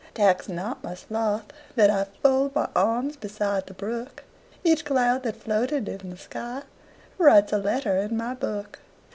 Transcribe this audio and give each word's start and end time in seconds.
Tax 0.15 0.49
not 0.49 0.83
my 0.83 0.95
sloth 0.95 1.45
that 1.75 1.91
IFold 1.91 2.55
my 2.55 2.67
arms 2.75 3.15
beside 3.17 3.67
the 3.67 3.75
brook; 3.75 4.23
Each 4.63 4.83
cloud 4.83 5.21
that 5.21 5.35
floated 5.35 5.87
in 5.87 6.09
the 6.09 6.15
skyWrites 7.19 7.53
a 7.53 7.57
letter 7.57 7.97
in 7.97 8.17
my 8.17 8.33
book. 8.33 8.79